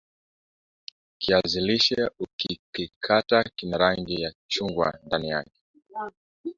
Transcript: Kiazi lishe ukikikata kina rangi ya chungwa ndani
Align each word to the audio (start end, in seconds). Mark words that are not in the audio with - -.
Kiazi 1.17 1.59
lishe 1.67 2.01
ukikikata 2.19 3.43
kina 3.43 3.77
rangi 3.77 4.21
ya 4.21 4.33
chungwa 4.47 4.99
ndani 5.05 5.49